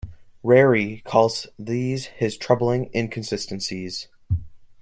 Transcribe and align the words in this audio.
Rary 0.41 1.03
calls 1.05 1.45
these 1.59 2.05
his 2.07 2.35
troubling 2.35 2.89
inconsistencies. 2.95 4.07